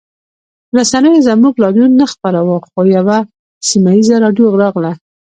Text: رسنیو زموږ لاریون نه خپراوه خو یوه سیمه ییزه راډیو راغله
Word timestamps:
رسنیو 0.77 1.25
زموږ 1.27 1.53
لاریون 1.63 1.91
نه 1.99 2.05
خپراوه 2.13 2.57
خو 2.67 2.79
یوه 2.95 3.17
سیمه 3.67 3.91
ییزه 3.97 4.15
راډیو 4.23 4.57
راغله 4.61 4.91